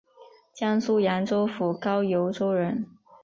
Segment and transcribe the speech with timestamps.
[0.55, 2.87] 江苏扬州府高邮州人。